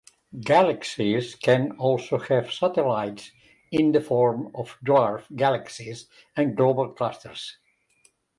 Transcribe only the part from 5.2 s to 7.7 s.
galaxies and globular clusters.